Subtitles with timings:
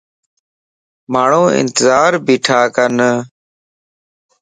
[1.11, 2.97] ماڻھون انتظار بيٺاڪن